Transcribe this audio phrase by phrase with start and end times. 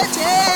[0.00, 0.49] হয়েছে